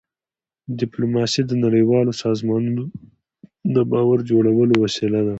[0.79, 2.83] ډيپلوماسي د نړیوالو سازمانونو
[3.75, 5.29] د باور جوړولو وسیله ده.